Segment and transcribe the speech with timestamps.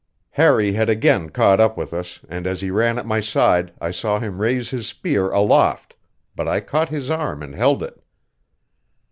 [0.31, 3.91] Harry had again caught up with us, and as he ran at my side I
[3.91, 5.95] saw him raise his spear aloft;
[6.35, 8.01] but I caught his arm and held it.